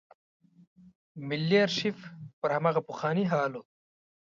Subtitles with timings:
[1.27, 1.97] ملي آرشیف
[2.39, 3.63] پر هماغه پخواني حال و.